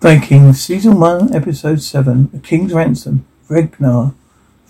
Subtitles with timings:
[0.00, 4.14] Vikings, Season 1, Episode 7, A King's Ransom, Ragnar.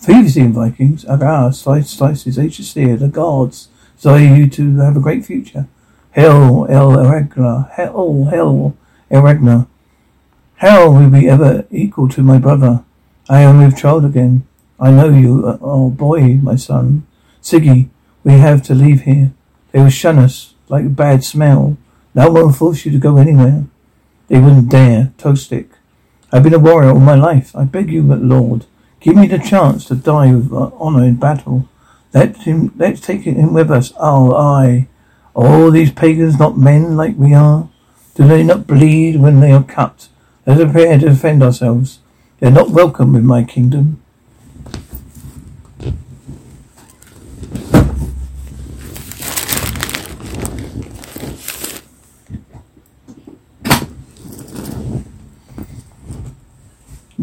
[0.02, 5.24] Previously in Vikings, Agar slices, slices Aegis the gods desire you to have a great
[5.24, 5.68] future.
[6.10, 8.76] Hell, El Ragnar, hell, hell,
[9.08, 9.68] El Ragnar.
[10.56, 12.82] How will be ever equal to my brother?
[13.28, 14.44] I am with child again.
[14.80, 17.06] I know you, oh boy, my son.
[17.40, 17.88] Siggy,
[18.24, 19.30] we have to leave here.
[19.70, 21.76] They will shun us like a bad smell.
[22.16, 23.66] No one will force you to go anywhere.
[24.30, 25.12] They wouldn't dare.
[25.18, 25.70] Toastic.
[26.32, 27.54] I've been a warrior all my life.
[27.56, 28.64] I beg you, but Lord,
[29.00, 31.68] give me the chance to die with honor in battle.
[32.14, 33.92] Let him, let's take him with us.
[33.98, 34.86] Oh, I.
[35.34, 37.68] All these pagans not men like we are?
[38.14, 40.08] Do they not bleed when they are cut?
[40.46, 41.98] Let us prepare to defend ourselves.
[42.38, 44.00] They are not welcome in my kingdom.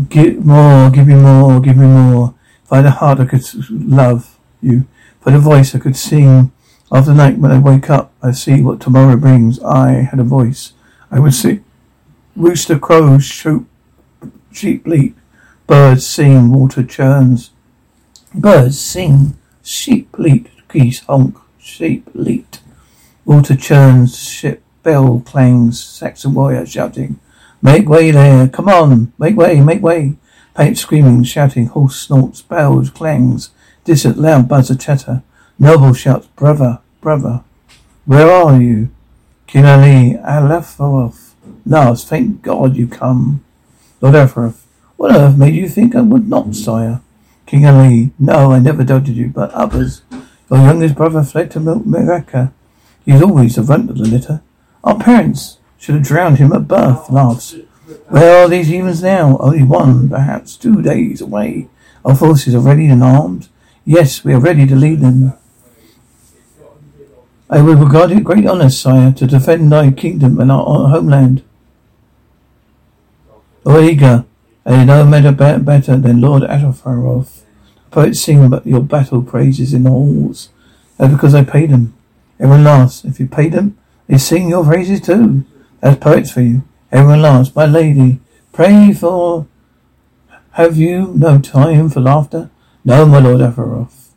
[0.10, 2.36] Give more, give me more, give me more.
[2.64, 4.86] If I had a heart, I could love you.
[5.20, 6.52] If I had a voice, I could sing.
[6.92, 9.60] After night, when I wake up, I see what tomorrow brings.
[9.62, 10.74] I had a voice.
[11.12, 11.64] I would sing.
[12.36, 13.66] Rooster crows, shoot,
[14.52, 15.16] sheep bleat.
[15.66, 17.52] Birds sing, water churns.
[18.34, 22.62] Birds sing, sheep bleat, geese honk, sheep bleat.
[23.26, 27.20] Water churns, ship bell clangs, Saxon warrior shouting.
[27.62, 28.48] Make way there.
[28.48, 29.14] Come on.
[29.18, 29.62] Make way.
[29.62, 30.18] Make way.
[30.58, 33.52] Paint screaming, shouting, horse snorts, bells, clangs,
[33.84, 35.22] distant loud buzz of chatter.
[35.60, 37.44] Noble shouts, brother, brother.
[38.06, 38.90] Where are you?
[39.46, 41.34] King Aelle, Alafaroth.
[41.64, 43.46] Last, thank God you come.
[44.02, 44.64] Lord Afaroth,
[44.96, 47.02] what on earth made you think I would not, sire?
[47.46, 50.02] King Aelle, no, I never doubted you, but others.
[50.50, 52.52] Your youngest brother fled to Mecca.
[53.06, 54.42] He is always the runt of the litter.
[54.84, 57.56] Our parents should have drowned him at birth, laughs.
[58.10, 59.38] Where are these humans now?
[59.40, 61.70] Only one, perhaps two days away.
[62.04, 63.48] Our forces are ready and armed.
[63.86, 65.34] Yes, we are ready to lead them.
[67.50, 71.44] I would regard it great honour, sire, to defend thy kingdom and our homeland.
[73.64, 74.26] Oega,
[74.66, 77.44] I know matter better than Lord Atafaroth.
[77.90, 80.50] Poets sing about your battle praises in the halls.
[80.98, 81.94] That's because I paid them.
[82.40, 83.06] Everyone laughs.
[83.06, 83.78] If you pay them,
[84.08, 85.46] they sing your praises too.
[85.82, 86.64] That's poets for you.
[86.92, 87.56] Everyone laughs.
[87.56, 88.20] My lady,
[88.52, 89.48] pray for.
[90.52, 92.50] Have you no time for laughter?
[92.84, 94.10] No, my lord Afaroth.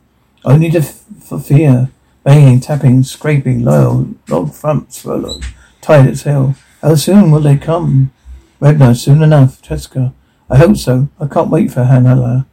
[0.43, 1.89] Only to f- for fear.
[2.23, 5.43] Banging, tapping, scraping, low, log fronts furloughed,
[5.81, 6.53] tied its hill.
[6.83, 8.11] How soon will they come?
[8.59, 9.59] Ragnar, soon enough.
[9.63, 10.13] Cheska,
[10.47, 11.09] I hope so.
[11.19, 12.45] I can't wait for Hanala.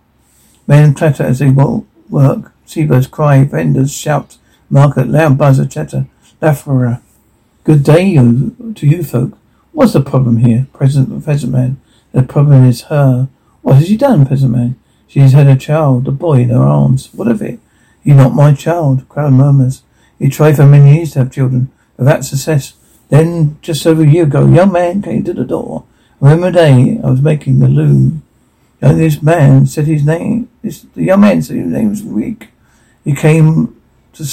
[0.67, 2.53] Men clatter as they work.
[2.65, 4.39] Seabirds cry, vendors shout,
[4.71, 6.07] market, loud buzz of chatter.
[6.41, 7.03] Lafara,
[7.69, 9.37] Good day to you folk.
[9.73, 11.79] What's the problem here, President Pheasant Man?
[12.13, 13.29] The problem is her.
[13.61, 14.81] What has she done, Peasant Man?
[15.07, 17.11] She has had a child, a boy in her arms.
[17.13, 17.61] What of it?
[18.03, 19.83] He's not my child, crowd murmurs.
[20.19, 22.73] He tried for many years to have children, without success.
[23.11, 25.85] Then, just over a year ago, a young man came to the door.
[26.23, 28.23] I remember a day I was making the loom.
[28.81, 32.49] This man said his name, this, the young man said his name was Rick.
[33.05, 33.79] He came
[34.15, 34.25] to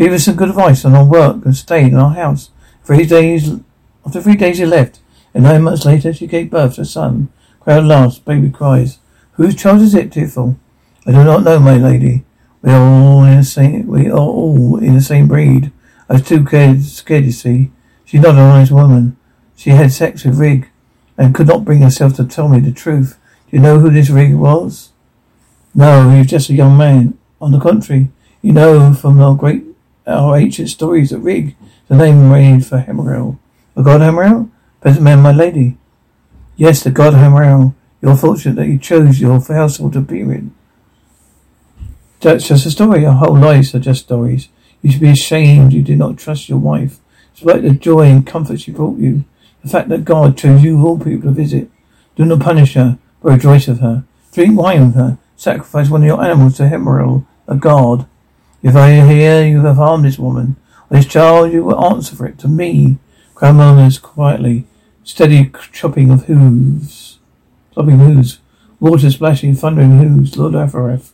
[0.00, 2.48] Gave us some good advice on our work and stayed in our house.
[2.84, 3.60] Three days,
[4.06, 4.98] after three days he left,
[5.34, 7.28] and nine months later she gave birth to a son.
[7.60, 8.98] Crowd laughs, baby cries.
[9.32, 10.56] Whose child is it, Tifel?
[11.06, 12.24] I do not know, my lady.
[12.62, 15.70] We are all in the same, we are all in the same breed.
[16.08, 17.70] I was too scared, scared, you see.
[18.06, 19.18] She's not an honest woman.
[19.54, 20.70] She had sex with Rig,
[21.18, 23.18] and could not bring herself to tell me the truth.
[23.50, 24.92] Do you know who this Rig was?
[25.74, 27.18] No, he was just a young man.
[27.38, 28.08] On the contrary,
[28.40, 29.69] you know from our great
[30.12, 31.56] our ancient stories at Rig,
[31.88, 33.38] the name made for Heimdall.
[33.74, 34.50] The god Heimdall?
[34.80, 35.76] Peasant man, my lady.
[36.56, 37.74] Yes, the god Heimdall.
[38.02, 40.54] You're fortunate that you chose your household to be in.
[42.20, 43.04] That's just a story.
[43.06, 44.48] Our whole lives are just stories.
[44.82, 46.98] You should be ashamed you did not trust your wife.
[47.34, 49.24] Despite the joy and comfort she brought you.
[49.62, 51.70] The fact that God chose you all people to visit.
[52.16, 54.04] Do not punish her, but rejoice with her.
[54.32, 55.18] Drink wine with her.
[55.36, 58.06] Sacrifice one of your animals to Heimdall, a god.
[58.62, 60.56] If I hear you have harmed this woman
[60.90, 62.98] or this child, you will answer for it to me.
[63.40, 64.66] Murmurs quietly,
[65.02, 67.18] steady chopping of hooves,
[67.74, 68.38] chopping hooves,
[68.78, 70.36] water splashing, thundering hooves.
[70.36, 71.12] Lord Afaref.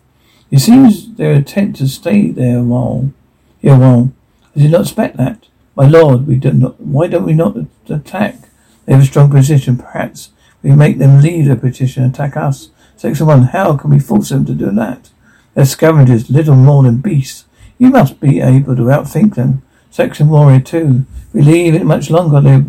[0.51, 3.13] It seems their intent to stay there a while.
[3.61, 4.13] Here a while.
[4.57, 5.47] I did not expect that.
[5.77, 6.81] My lord, we do not.
[6.81, 7.57] Why don't we not
[7.89, 8.49] attack?
[8.87, 9.77] They have a strong position.
[9.79, 10.31] Perhaps
[10.65, 12.71] we make them leave their position and attack us.
[12.97, 13.43] Section one.
[13.43, 15.11] How can we force them to do that?
[15.57, 17.47] They're scavengers, little more than beasts.
[17.79, 19.63] You must be able to outthink them.
[19.91, 21.07] Section Warrior 2.
[21.29, 22.63] If we leave it much longer, they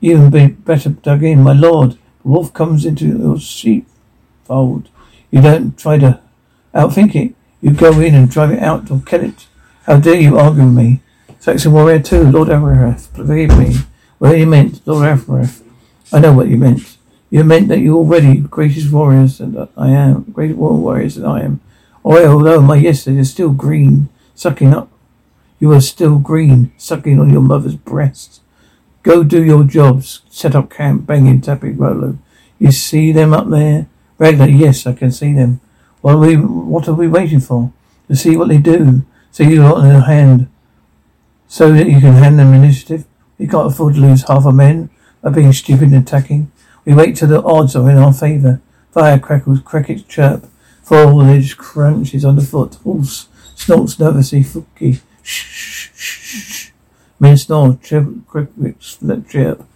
[0.00, 1.92] Even be better dug in, my lord.
[2.22, 4.88] The wolf comes into your sheepfold.
[5.32, 6.20] You don't try to
[6.72, 7.34] outthink it.
[7.60, 9.48] You go in and drive it out or kill it.
[9.86, 11.00] How dare you argue with me?
[11.40, 13.78] Saxon Warrior 2, Lord Evereth, forgive me.
[14.18, 15.64] What you meant, Lord Evereth.
[16.12, 16.98] I know what you meant.
[17.30, 21.60] You meant that you're already greatest warriors than I am, great warriors than I am.
[22.04, 24.90] Oh, although my yesterday is still green, sucking up.
[25.60, 28.40] You are still green, sucking on your mother's breast.
[29.02, 30.22] Go do your jobs.
[30.28, 32.18] Set up camp, banging, tapping, Rollo.
[32.58, 33.86] You see them up there?
[34.18, 35.60] Ragnar, yes, I can see them.
[36.00, 37.72] What are we, what are we waiting for?
[38.08, 39.04] To see what they do.
[39.30, 40.48] See you got in their hand.
[41.46, 43.04] So that you can hand them initiative.
[43.38, 44.90] We can't afford to lose half a men
[45.22, 46.50] by being stupid and attacking.
[46.84, 48.60] We wait till the odds are in our favour.
[48.90, 50.46] Fire crackles, crickets chirp.
[50.82, 52.74] Foliage crunches underfoot.
[52.76, 54.42] Horse snorts nervously.
[54.42, 55.00] Fooky.
[55.22, 56.70] Shh, shh, shh, shh.
[57.20, 57.78] Men snore.
[58.26, 58.98] Crickets
[59.28, 59.66] chirp.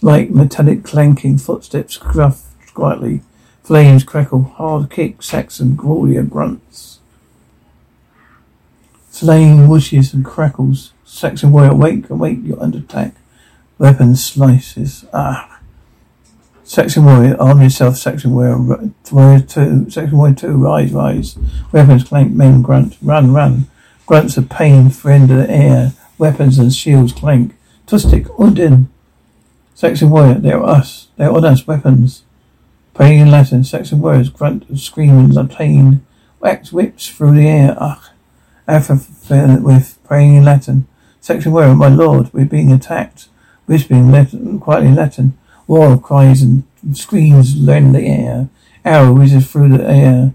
[0.00, 3.22] Like metallic clanking footsteps gruff quietly.
[3.62, 4.42] Flames crackle.
[4.42, 5.22] Hard kick.
[5.22, 7.00] Saxon warrior grunts.
[9.10, 10.92] Flame whooshes and crackles.
[11.04, 13.14] Saxon warrior awake, awake, you're under attack.
[13.78, 15.04] Weapon slices.
[15.12, 15.51] Ah.
[16.64, 21.36] Section warrior, arm yourself, section warrior, two, section warrior two, rise, rise.
[21.72, 23.66] Weapons clank, men grunt, run, run.
[24.06, 27.56] Grunts of pain friend the air, weapons and shields clank.
[27.86, 28.88] Tustic, Undin.
[29.74, 32.22] Section warrior, they're us, they're on us, weapons.
[32.94, 36.06] Praying in Latin, section warriors grunt and scream in pain.
[36.38, 37.76] Wax whips through the air.
[38.68, 39.00] Alpha
[39.60, 40.86] with praying in Latin.
[41.20, 43.28] Section warrior, my lord, we're being attacked.
[43.66, 45.38] Whispering Latin, quietly in Latin.
[45.66, 48.48] War cries and screams rend the air.
[48.84, 50.34] Arrow whizzes through the air.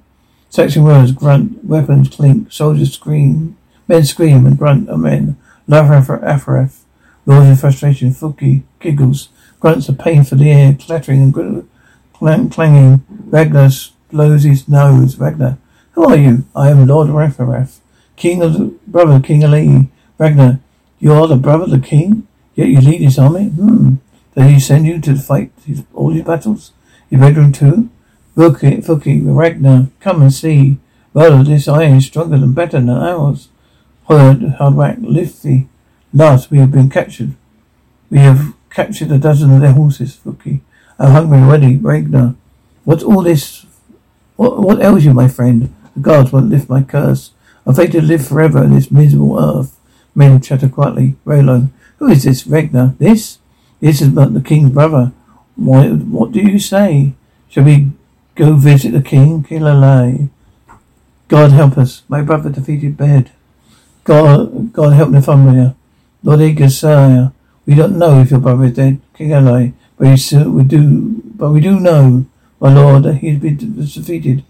[0.50, 3.58] Section words grunt, weapons clink, soldiers scream.
[3.88, 5.38] Men scream and grunt are men.
[5.68, 6.84] Lover for Afareth.
[7.26, 9.30] Roars in frustration, Floki giggles.
[9.60, 11.68] Grunts of pain for the air, clattering and
[12.14, 13.04] clang- clanging.
[13.10, 13.70] Ragnar
[14.10, 15.18] blows his nose.
[15.18, 15.58] Ragnar,
[15.92, 16.46] who are you?
[16.56, 17.80] I am Lord Rafareth,
[18.16, 19.88] King of the brother, King Aelle.
[20.18, 20.60] Ragnar,
[21.00, 22.28] you are the brother of the king?
[22.56, 23.50] Yet you lead his army?
[23.50, 23.96] Hmm.
[24.38, 25.52] Did he send you to fight
[25.96, 26.72] all his battles?
[27.10, 27.90] Your bedroom too?
[28.36, 30.78] Floki, Floki, Ragnar, come and see.
[31.12, 33.50] Well, this iron is stronger than better than ours.
[34.04, 35.68] Hard, Hardwack, Lifty.
[36.14, 37.34] Last, we have been captured.
[38.12, 40.62] We have captured a dozen of their horses, Floki.
[41.00, 42.36] I'm hungry already, Ragnar.
[42.84, 43.66] What's all this?
[44.36, 45.74] What, what ails you, my friend?
[45.96, 47.32] The gods won't lift my curse.
[47.66, 49.80] I'm fated to live forever on this miserable earth.
[50.14, 51.16] Men chatter quietly.
[51.26, 52.94] Raylo, who is this, Ragnar?
[53.00, 53.37] This?
[53.80, 55.12] This is but the king's brother.
[55.56, 57.14] Why, what do you say?
[57.50, 57.92] Shall we
[58.36, 59.44] go visit the king?
[59.44, 60.30] Kilalai.
[61.28, 62.04] God help us.
[62.08, 63.32] My brother defeated Bed.
[64.04, 65.76] God, God help Northumbria.
[66.24, 67.34] Lord Igasaya.
[67.66, 71.52] We don't know if your brother is dead, King Aelle, but we, we do, but
[71.52, 72.26] we do know,
[72.62, 74.46] my lord, that he's been defeated.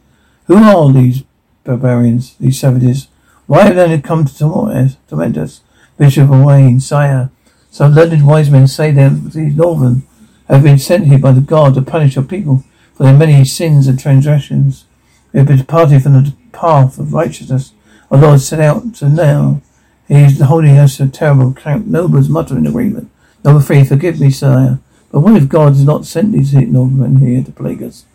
[0.45, 1.23] Who are these
[1.63, 3.07] barbarians, these savages?
[3.47, 5.62] Why have they come to torment us?
[5.97, 7.31] Bishop of Wayne, sire,
[7.71, 10.03] some learned wise men say that the northern
[10.47, 12.63] have been sent here by the God to punish your people
[12.95, 14.85] for their many sins and transgressions.
[15.31, 17.73] We have been departed from the path of righteousness.
[18.09, 19.61] Our Lord set out to now.
[20.07, 21.85] He is holding us a terrible camp.
[21.85, 23.11] Nobles mutter in agreement.
[23.43, 24.79] Number three, forgive me, sire.
[25.11, 28.06] But what if God has not sent these noblemen here to plague us?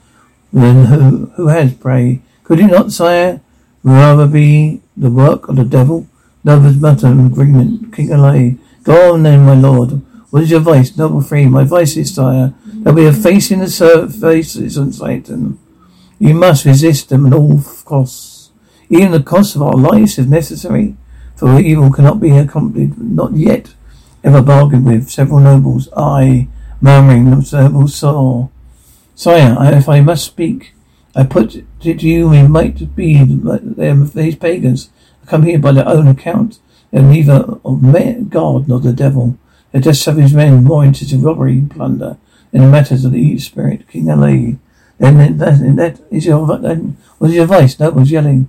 [0.53, 2.21] Then who, who has, pray?
[2.45, 3.41] Could it not, sire,
[3.83, 6.07] rather be the work of the devil?
[6.45, 7.95] Nobles mutter in agreement.
[7.95, 10.03] King Aelle Go on then, my lord.
[10.31, 11.47] What is your vice, noble free?
[11.47, 15.59] My vice is, sire, that we are facing the faces of Satan.
[16.19, 18.51] You must resist them at all costs.
[18.89, 20.97] Even the cost of our lives if necessary,
[21.37, 23.75] for evil cannot be accomplished, not yet
[24.25, 25.11] ever bargained with.
[25.11, 26.49] Several nobles, I,
[26.81, 28.49] murmuring, several saw.
[29.15, 30.75] Sire, if I must speak,
[31.15, 34.91] I put it to you, we might be them, these pagans,
[35.27, 36.59] come here by their own account.
[36.93, 39.39] Neither of God nor the devil.
[39.71, 42.19] They're just savage men more interested in robbery and plunder
[42.53, 43.89] in the matters of the evil spirit.
[43.89, 44.59] King Aelle.
[44.99, 47.81] Then that, that is your then what is your advice?
[47.81, 48.49] Noble's yelling.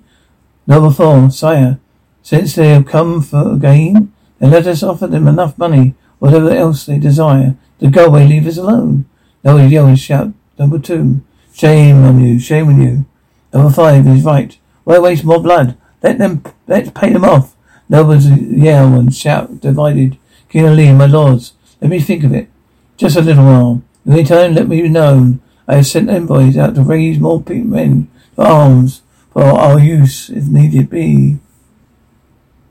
[0.68, 1.80] Noble four, sire.
[2.22, 6.86] Since they have come for gain, then let us offer them enough money, whatever else
[6.86, 9.06] they desire, to go away, leave us alone.
[9.44, 10.34] Noble yell and shout.
[10.60, 11.22] Number two.
[11.54, 13.06] Shame on you, shame on you.
[13.54, 14.58] Number five is right.
[14.84, 15.78] Why waste more blood?
[16.02, 17.53] Let them let's pay them off.
[17.94, 20.18] Nobles yell and shout, divided.
[20.50, 22.50] King Aelle, my lords, let me think of it.
[22.98, 23.84] Just a little while.
[24.04, 25.38] In the meantime, let me know.
[25.68, 30.48] I have sent envoys out to raise more men for arms for our use if
[30.48, 31.38] needed be.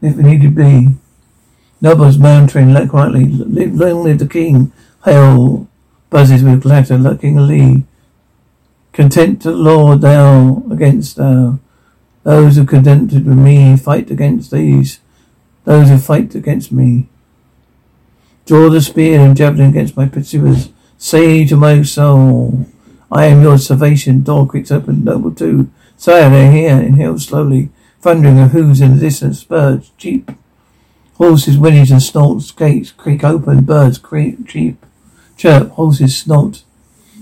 [0.00, 0.88] If needed be.
[1.81, 3.26] Nobles mounting quietly.
[3.26, 4.73] Live, long live the king.
[5.05, 5.69] Hail
[6.11, 7.85] buzzes with clatter, looking Lee.
[8.93, 11.61] Content to Lord thou against thou.
[12.25, 14.99] Those who contented with me fight against these.
[15.64, 17.09] Those who fight against me.
[18.47, 20.71] Draw the spear and javelin against my pursuers.
[20.99, 22.66] Say to my soul,
[23.11, 24.23] I am your salvation.
[24.23, 25.71] Door creaks open, noble too.
[25.97, 27.71] Sire, they hear, inhale slowly.
[28.00, 29.45] Thundering of hooves in the distance.
[29.45, 30.33] Birds, cheap.
[31.14, 32.50] Horses whinnies and snorts.
[32.50, 33.64] Gates creak open.
[33.64, 34.85] Birds creak, cheap.
[35.37, 35.71] Chirp.
[35.71, 36.64] Horses snort.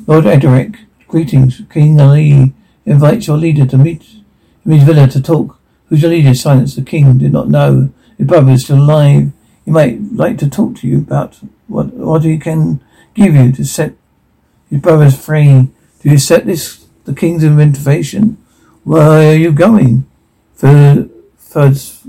[0.06, 1.61] Lord Edric, greetings.
[1.70, 2.54] King Aelle
[2.87, 4.02] invites your leader to meet
[4.64, 5.59] his villa to talk.
[5.88, 6.35] Who's your leader?
[6.35, 6.75] Silence.
[6.75, 7.90] The king did not know.
[8.20, 9.32] His brother is still alive.
[9.64, 12.82] He might like to talk to you about what what he can
[13.14, 13.94] give you to set
[14.68, 15.68] his brothers free.
[16.02, 18.36] Do you set this the king's invitation?
[18.84, 20.06] Where are you going?
[20.54, 21.08] Third,
[21.38, 22.02] thirds,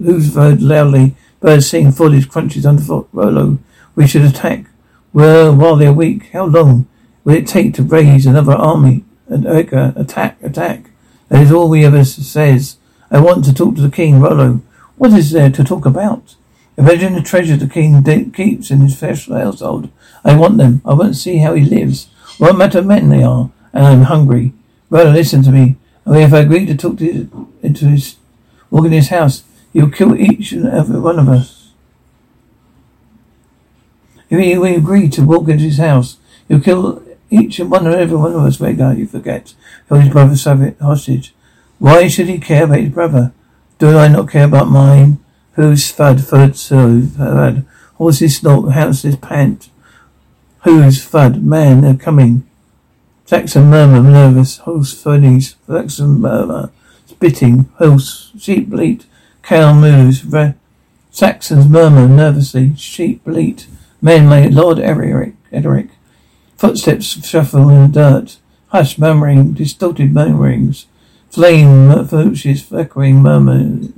[0.00, 1.16] who's third loudly?
[1.40, 3.08] Birds sing, foliage crunches underfoot.
[3.12, 3.58] Rollo,
[3.96, 4.66] we should attack.
[5.12, 6.86] Well, while they're weak, how long
[7.24, 9.04] will it take to raise another army?
[9.26, 10.90] And Edgar, attack, attack.
[11.28, 12.76] That is all we ever says.
[13.10, 14.62] I want to talk to the king, Rollo.
[14.96, 16.36] What is there to talk about?
[16.76, 19.90] Imagine the treasure the king de- keeps in his fresh household.
[20.24, 20.82] I want them.
[20.84, 22.08] I want to see how he lives.
[22.38, 23.50] What matter men they are.
[23.72, 24.52] And I'm hungry.
[24.90, 25.76] Rollo, listen to me.
[26.04, 28.16] And if I agree to talk to into his,
[28.70, 31.70] walk in his house, he'll kill each and every one of us.
[34.30, 38.16] If we agree to walk into his house, he'll kill each and one and every
[38.16, 39.54] one of us, Ragnar, you forget.
[39.88, 41.34] Held his brother hostage.
[41.78, 43.32] Why should he care about his brother?
[43.84, 45.18] Do I not care about mine?
[45.56, 47.66] Who's thud, thud, thud?
[47.96, 49.68] Horses snort, houses pant.
[50.62, 51.42] Who's thud?
[51.42, 52.48] Man, they're coming.
[53.26, 54.56] Saxon murmur, nervous.
[54.56, 55.56] Horse funnies.
[55.66, 56.70] Saxon murmur.
[57.04, 57.68] Spitting.
[57.76, 58.32] Horse.
[58.38, 59.04] Sheep bleat.
[59.42, 60.24] Cow moves.
[61.10, 62.74] Saxons murmur nervously.
[62.76, 63.66] Sheep bleat.
[64.00, 65.34] Men may Lord Eric.
[65.52, 65.90] Edric.
[66.56, 68.38] Footsteps shuffle in the dirt.
[68.68, 70.86] Hush, murmuring, distorted murmurings.
[71.34, 73.88] Flame fooches, flickering murmurs.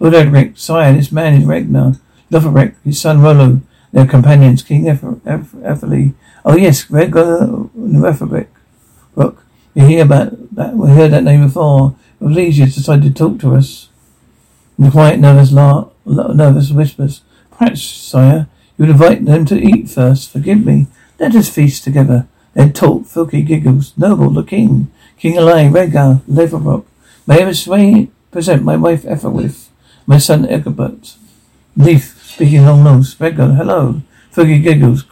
[0.00, 1.96] Lord Edric, sire, this man is Ragnar.
[2.30, 3.60] Lothbrok, his son Rollo,
[3.92, 6.14] their companions, King Ethelly.
[6.46, 7.46] Oh yes, Ragnar uh,
[7.76, 8.46] Lothbrok.
[9.14, 9.44] Rook,
[9.74, 10.72] you hear about that?
[10.72, 11.94] We heard that name before.
[12.20, 13.90] Was easier decided to talk to us.
[14.78, 17.20] In the quiet, nervous, la- nervous whispers.
[17.50, 18.48] Perhaps, sire,
[18.78, 20.30] you would invite them to eat first.
[20.30, 20.86] Forgive me.
[21.18, 22.26] Let us feast together.
[22.54, 23.92] Then talk, Floki giggles.
[23.98, 24.90] Noble, the king.
[25.18, 26.84] King Aelle, Ragnar, Leverock.
[27.26, 29.68] May I sway, present my wife Ethelwith,
[30.06, 31.16] my son Egbert.
[31.76, 33.18] Leaf, speaking long nose.
[33.18, 34.02] Ragnar, hello.
[34.30, 35.04] Floki giggles,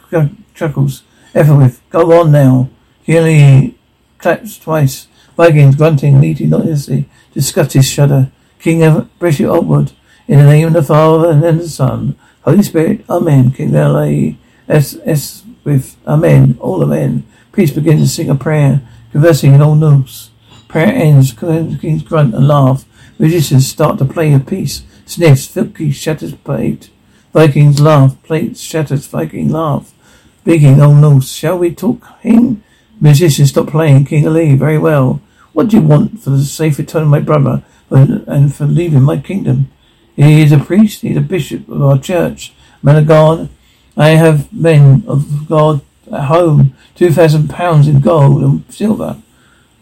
[0.53, 1.03] chuckles.
[1.33, 2.69] Ethelwith, go on now.
[3.05, 3.75] King
[4.17, 5.07] claps twice.
[5.35, 7.09] Vikings grunting, leading noisily.
[7.33, 8.31] Disgusted shudder.
[8.59, 9.91] King Ever, Bishop upward.
[10.27, 12.15] In the name of the Father and the Son.
[12.43, 13.51] Holy Spirit, Amen.
[13.51, 14.37] King Aelle,
[14.69, 14.97] S.
[15.03, 17.23] S with Amen, all Amen.
[17.51, 18.81] Priest begins to sing a prayer,
[19.15, 20.29] conversing in all notes.
[20.67, 22.83] Prayer ends, kings grunt and laugh.
[23.17, 24.83] Musicians start to play a piece.
[25.05, 26.89] Sniffs, Floki shatters plate.
[27.31, 29.93] Vikings laugh, plates shatters, Viking laugh.
[30.41, 31.31] Speaking all notes.
[31.31, 32.61] Shall we talk, King?
[32.99, 35.21] Musicians stop playing, King Aelle, very well.
[35.53, 39.15] What do you want for the safe return of my brother and for leaving my
[39.15, 39.71] kingdom?
[40.17, 42.53] He is a priest, he is a bishop of our church.
[42.83, 43.47] Man of God,
[43.95, 45.79] I have men of God
[46.11, 49.21] at home, two thousand pounds in gold and silver.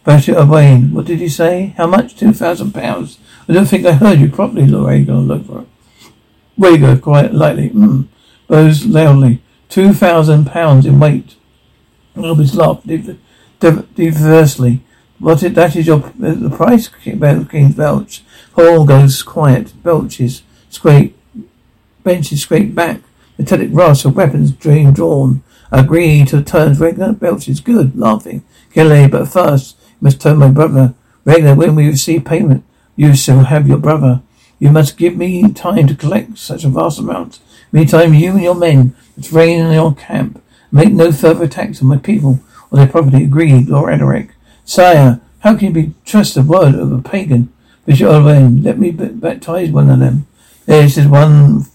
[0.06, 1.74] Bishop Owain, what did you say?
[1.78, 2.16] How much?
[2.16, 3.20] Two thousand pounds.
[3.48, 5.06] I don't think I heard you properly, Lorraine.
[5.06, 5.68] Look for it.
[6.58, 7.70] Ragnar, quite lightly.
[7.70, 8.08] Mm.
[8.50, 9.42] Rose loudly.
[9.70, 11.36] Two thousand pounds in weight.
[12.16, 14.82] Albus laughed diversely.
[15.20, 18.24] What is, that is your the price, King Belch.
[18.54, 19.74] Hall goes quiet.
[19.82, 20.44] Belches.
[20.70, 21.18] Scrape.
[22.04, 23.02] Benches scrape back.
[23.38, 25.42] Metallic rush of weapons being drawn.
[25.74, 27.60] Agree to terms, turn Ragnar belches.
[27.60, 27.98] Good.
[27.98, 28.44] Laughing.
[28.72, 30.94] Kelly, but first, you must turn my brother.
[31.26, 32.64] Ragnar, when we receive payment,
[32.96, 34.22] you shall have your brother.
[34.60, 37.40] You must give me time to collect such a vast amount.
[37.72, 40.44] Meantime, you and your men must reign in your camp.
[40.72, 42.40] Make no further attacks on my people
[42.70, 43.24] or their property.
[43.24, 44.30] Agreed, Lord Edric.
[44.66, 47.52] Sire, how can you be trust the word of a pagan?
[47.88, 50.28] Bishop Owen, let me baptize one of them.
[50.68, 51.66] There is one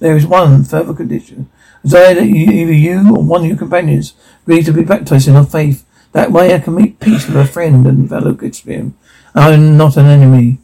[0.00, 1.48] there is one further condition.
[1.82, 5.36] Desire that you, either you or one of your companions agree to be baptized in
[5.36, 5.84] our faith.
[6.12, 8.94] That way I can make peace with a friend and fellow Christian.
[9.34, 10.58] I'm not an enemy.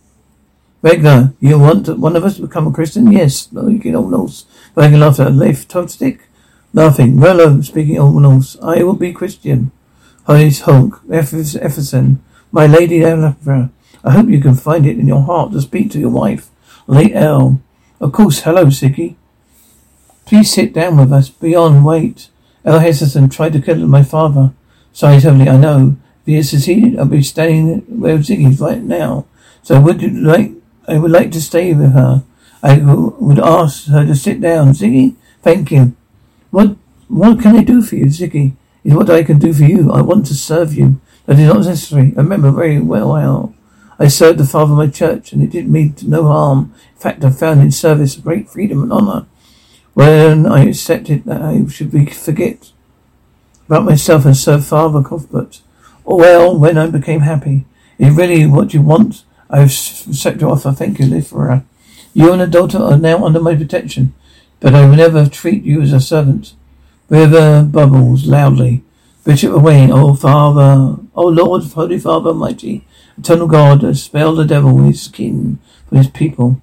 [0.81, 3.11] Ragnar, you want one of us to become a Christian?
[3.11, 3.51] Yes.
[3.51, 4.47] No, you can all knows.
[4.77, 6.21] Ragnar laughed at Leif Toadstick.
[6.73, 7.19] Laughing.
[7.19, 8.57] Rollo speaking all knows.
[8.63, 9.73] I will be Christian.
[10.27, 11.01] Hoy's Hulk.
[11.11, 12.23] Efferson.
[12.53, 13.71] My lady Elphra.
[14.05, 16.51] I hope you can find it in your heart to speak to your wife.
[16.87, 17.61] Late L.
[18.01, 18.41] Of course.
[18.41, 19.17] Hello, Siggy.
[20.28, 21.30] Please sit down with us.
[21.30, 22.28] Beyond, wait.
[22.62, 24.52] El Heston tried to kill my father.
[24.92, 25.97] Sorry, Tony, I know.
[26.20, 29.25] If he is succeeded, I'll be staying with Siggy's right now.
[29.62, 30.50] So I would like,
[30.87, 32.25] I would like to stay with her.
[32.62, 34.75] I would ask her to sit down.
[34.75, 35.97] Siggy, thank you.
[36.50, 36.76] What,
[37.08, 38.52] what can I do for you, Siggy?
[38.85, 39.90] Is what I can do for you.
[39.92, 41.00] I want to serve you.
[41.25, 42.12] That is not necessary.
[42.18, 43.54] I remember very well how
[43.99, 46.75] I served the father of my church, and it did me no harm.
[46.92, 49.25] In fact, I found in service great freedom and honor.
[49.99, 52.71] When I accepted that I should be forget
[53.67, 55.61] about myself and serve Father Cuthbert.
[56.07, 57.64] Oh well, when I became happy.
[57.99, 59.25] Is really what you want?
[59.50, 60.67] I've set you off.
[60.67, 61.50] I thank you, live for.
[61.50, 61.62] Uh,
[62.14, 64.14] you and the daughter are now under my protection,
[64.61, 66.55] but I will never treat you as a servant.
[67.09, 68.85] River bubbles loudly.
[69.25, 72.87] Bishop away, oh Father, oh Lord, Holy Father mighty,
[73.19, 76.62] Eternal God, expel the devil in his skin for his people.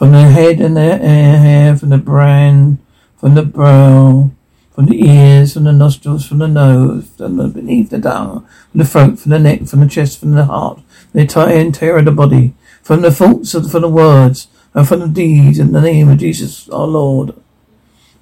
[0.00, 2.78] From the head and the hair, from the brain,
[3.18, 4.30] from the brow,
[4.74, 8.78] from the ears, from the nostrils, from the nose, from the, beneath the tongue, from
[8.78, 11.98] the throat, from the neck, from the chest, from the heart, from the entire interior
[11.98, 15.72] of the body, from the thoughts, of, from the words, and from the deeds, in
[15.72, 17.34] the name of Jesus our Lord.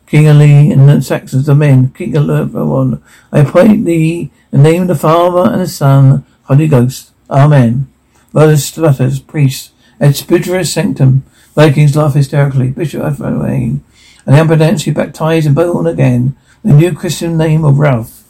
[0.08, 4.82] King Aelle and the Saxons, the men, King Allah, I pray thee in the name
[4.82, 7.12] of the Father and the Son, Holy Ghost.
[7.30, 7.87] Amen.
[8.32, 9.70] Brothers, stutters, priests,
[10.00, 11.23] et spiritus sanctum,
[11.59, 12.71] Vikings laugh hysterically.
[12.71, 13.83] Bishop of Rain.
[14.25, 16.37] And the Abundance baptized and born again.
[16.62, 18.23] The new Christian name of Ralph.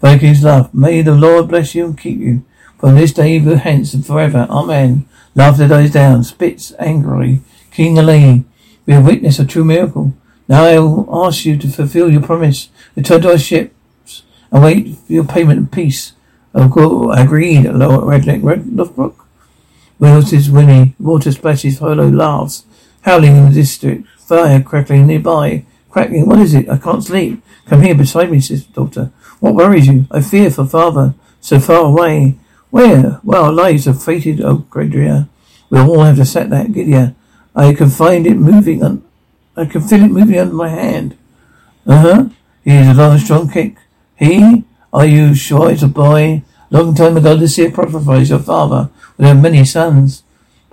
[0.00, 0.72] Vikings laugh.
[0.72, 2.44] May the Lord bless you and keep you.
[2.78, 4.46] From this day hence and forever.
[4.48, 5.04] Amen.
[5.34, 6.22] Laughter dies down.
[6.22, 7.40] Spits angrily.
[7.72, 8.44] King Elaine.
[8.86, 10.14] We have witnessed a true miracle.
[10.46, 12.68] Now I will ask you to fulfill your promise.
[12.94, 16.12] Return to our ships and wait for your payment of peace.
[16.54, 17.64] Oh, course, agreed.
[17.64, 19.16] Lower Red Neck, Red Lothbrok.
[19.98, 20.94] Wheels is Winnie.
[21.00, 21.80] Water splashes.
[21.80, 22.62] Hollow laughs.
[23.06, 24.06] Howling in the district.
[24.18, 25.64] Fire crackling nearby.
[25.88, 26.26] Crackling.
[26.26, 26.68] What is it?
[26.68, 27.42] I can't sleep.
[27.66, 29.12] Come here beside me, sister doctor.
[29.40, 30.06] What worries you?
[30.10, 31.14] I fear for father.
[31.40, 32.34] So far away.
[32.70, 33.20] Where?
[33.22, 35.28] Well, lives are fated, oh Gradria.
[35.70, 37.14] We'll all have to set that, Gideon.
[37.54, 39.06] I can find it moving on
[39.56, 41.16] I can feel it moving under my hand.
[41.86, 42.28] Uh-huh.
[42.62, 43.76] He's a long strong kick.
[44.16, 44.64] He?
[44.92, 46.42] Are you sure it's a boy?
[46.70, 50.24] Long time ago the seer prophesied your father would have many sons.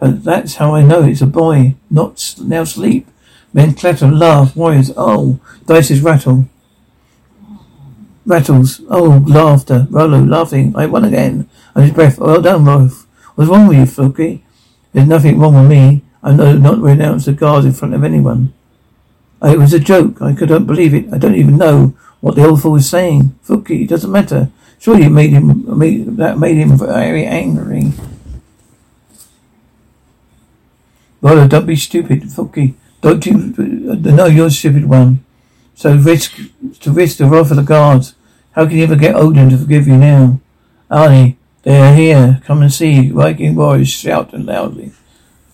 [0.04, 3.08] But that's how I know it's a boy, not now sleep.
[3.54, 6.50] Men clatter laugh, warriors, oh, dices rattle.
[8.26, 11.50] Rattles, oh, laughter, Rollo laughing, I won again.
[11.74, 13.08] And his breath, well done, Rolf.
[13.36, 14.44] What's wrong with you, Floki?
[14.92, 16.02] There's nothing wrong with me.
[16.22, 18.52] I know not renounce the guards in front of anyone.
[19.42, 20.22] Oh, it was a joke.
[20.22, 21.14] I couldn't believe it.
[21.14, 23.40] I don't even know what the old fool was saying.
[23.42, 24.52] Floki, it doesn't matter.
[24.80, 27.94] Surely it made him, made, that made him very angry.
[31.24, 32.76] Well, don't be stupid, Floki.
[33.00, 35.24] Don't you know you're a stupid one?
[35.74, 36.36] So risk
[36.82, 38.14] to risk the wrath of the guards.
[38.52, 40.42] How can you ever get Odin to forgive you now?
[40.92, 42.42] Arnie, they are here.
[42.44, 43.10] Come and see.
[43.10, 44.92] Viking warriors shout and loudly.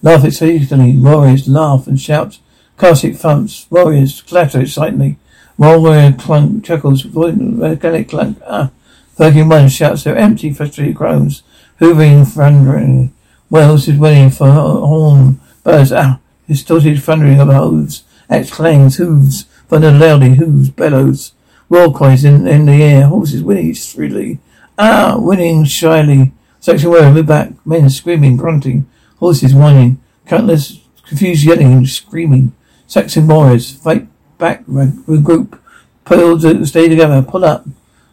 [0.01, 0.97] Laugh excitedly.
[0.97, 2.39] Warriors laugh and shout.
[2.75, 3.67] Classic thumps.
[3.69, 5.19] Warriors clatter excitedly.
[5.55, 7.05] More warrior clunk chuckles.
[7.15, 8.41] Organic clunk.
[8.47, 8.71] Ah.
[9.17, 11.43] Viking one shouts their empty, frustrated groans.
[11.79, 13.13] Hoovering, thundering.
[13.51, 15.39] Wells is waiting for horn.
[15.63, 18.03] Birds, ah, distorted thundering of hooves.
[18.29, 21.33] Axe clangs, hooves, thunder loudly, hooves, bellows.
[21.69, 24.39] roar cries in, in the air, horses whinny shrilly.
[24.77, 26.31] Ah, whinnying shyly.
[26.59, 28.85] Section where move back, men screaming, grunting,
[29.17, 32.53] horses whining, countless confused yelling and screaming.
[32.87, 35.59] Saxon warriors fight back, regroup,
[36.05, 37.65] pull, to stay together, pull up.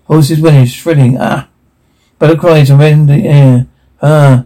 [0.04, 1.48] Horses whinny, shrilling, ah.
[2.18, 3.66] Battle cries are in the air.
[4.00, 4.44] Ah,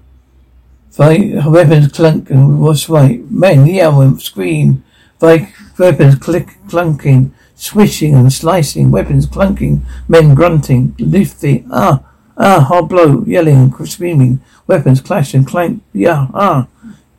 [0.91, 3.23] Fight, weapons clunk and what's right.
[3.31, 4.83] Men yell and scream.
[5.21, 8.91] Fight, weapons click, clunking, swishing and slicing.
[8.91, 9.83] Weapons clunking.
[10.09, 10.97] Men grunting.
[10.99, 11.65] Lifty.
[11.71, 12.03] Ah,
[12.37, 13.23] ah, hard blow.
[13.25, 14.41] Yelling, and screaming.
[14.67, 15.81] Weapons clash and clank.
[15.93, 16.67] Yeah, ah.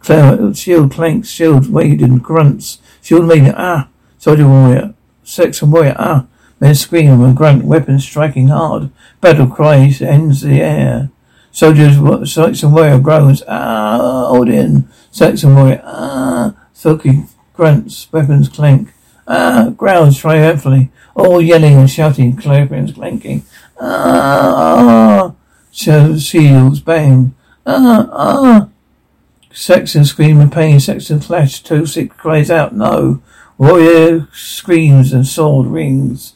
[0.03, 2.79] Shield clanks, shield wade and grunts.
[3.01, 3.87] Shield made ah.
[4.17, 4.93] Soldier warrior.
[5.23, 5.95] Sex and warrior.
[5.97, 6.25] Ah.
[6.59, 7.63] Men scream and grunt.
[7.63, 8.91] Weapons striking hard.
[9.21, 11.09] Battle cries ends the air.
[11.51, 14.87] Soldiers, Saxon warrior groans, ah, Odin.
[15.11, 18.93] Saxon warrior, ah, Silky grunts, weapons clank,
[19.27, 23.43] ah, growls triumphantly, all yelling and shouting, weapons clanking,
[23.79, 25.35] ah, ah,
[25.71, 27.35] shields bang,
[27.65, 28.67] ah, ah.
[29.53, 33.21] Saxon scream in pain, Saxon clash, Tosik cries out, no.
[33.57, 36.33] Warrior screams and sword rings.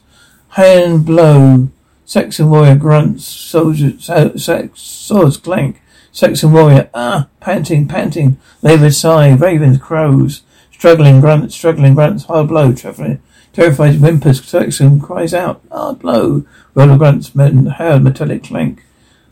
[0.50, 1.70] Hand blow,
[2.06, 5.82] Saxon warrior grunts, soldier, swords clank.
[6.12, 10.42] Saxon warrior, ah, panting, panting, labored sigh, ravens, crows.
[10.70, 13.20] Struggling grunts, struggling grunts, hard blow, traveling.
[13.52, 16.46] Terrified whimpers, Saxon cries out, hard blow.
[16.76, 18.84] Roller grunts, men, hard metallic clank.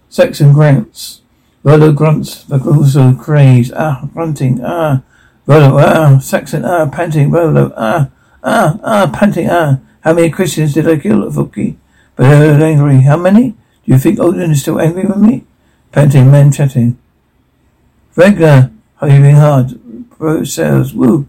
[0.08, 1.20] Saxon grunts.
[1.62, 5.04] Roller grunts, Vaguso craves, ah, grunting, ah.
[5.46, 8.08] Rollo, ah, Saxon, ah, panting, Rollo, ah,
[8.42, 9.78] ah, ah, panting, ah.
[10.00, 11.78] How many Christians did I kill, Floki?
[12.16, 13.00] But angry.
[13.02, 13.50] How many?
[13.50, 15.44] Do you think Odin is still angry with me?
[15.92, 16.98] Panting, men chatting.
[18.16, 19.80] Ragnar, hurrying hard.
[20.18, 21.28] Bro sails, woo.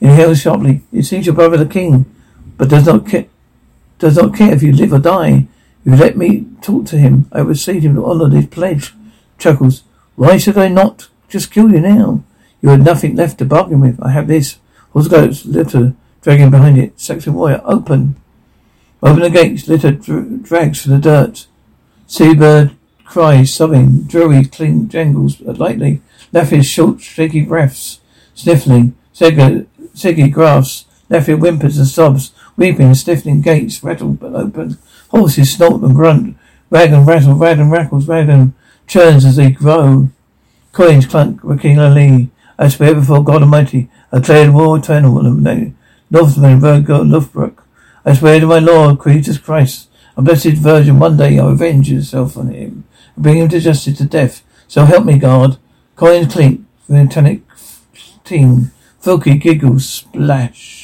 [0.00, 0.82] Inhale sharply.
[0.92, 2.06] It seems your brother the king,
[2.56, 3.26] but does not care,
[3.98, 5.46] does not care if you live or die.
[5.84, 8.94] If you let me talk to him, I will to him to honor this pledge.
[9.38, 9.82] Chuckles.
[10.14, 12.22] Why should I not just kill you now?
[12.60, 14.00] You had nothing left to bargain with.
[14.00, 14.58] I have this.
[14.92, 16.98] Horsegoat's litter dragging behind it.
[17.00, 18.16] Saxon warrior, open.
[19.02, 19.66] Open the gates.
[19.68, 21.46] Litter dr- drags for the dirt.
[22.06, 24.02] Seabird cries, sobbing.
[24.02, 26.00] Drury cling jangles lightly.
[26.32, 28.00] Laffy's short, shaky breaths.
[28.34, 28.94] Sniffling.
[29.14, 30.86] Sega, Siggy grasps.
[31.10, 32.32] Laffy whimpers and sobs.
[32.56, 34.78] Weeping and stiffening gates rattle but open.
[35.08, 36.36] Horses snort and grunt.
[36.70, 38.54] Wagon rattle, wagon rattles, wagon
[38.86, 40.08] churns as they grow.
[40.72, 42.30] Coins clunk regularly.
[42.58, 45.72] I swear before God Almighty, I declared war eternal on the
[46.10, 47.61] Northman Virgo Lothbrok.
[48.04, 52.36] I swear to my Lord, Jesus Christ, a blessed Virgin, one day I'll avenge yourself
[52.36, 52.84] on him
[53.14, 54.42] and bring him to justice to death.
[54.66, 55.58] So help me God.
[55.94, 57.44] Coins clink, Lieutenant
[58.24, 60.81] Team, Floki giggles, splash.